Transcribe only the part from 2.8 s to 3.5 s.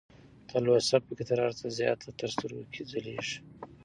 ځلېږي